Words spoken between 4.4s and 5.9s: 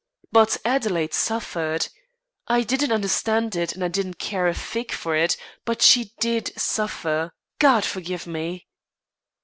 a fig for it, but